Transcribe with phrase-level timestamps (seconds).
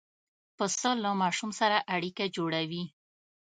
[0.57, 2.83] پسه له ماشوم سره اړیکه جوړوي.